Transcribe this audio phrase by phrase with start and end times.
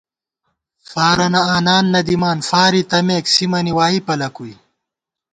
[0.89, 4.53] فارَنہ آنان نہ دِمان فارے تمېک سِمَنی وائی پلَکُوئی